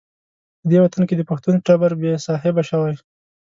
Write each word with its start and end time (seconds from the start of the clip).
په 0.59 0.65
دې 0.71 0.77
وطن 0.83 1.03
کې 1.07 1.15
د 1.17 1.21
پښتون 1.29 1.55
ټبر 1.65 1.91
بې 2.01 2.13
صاحبه 2.25 2.63
شوی. 2.69 2.95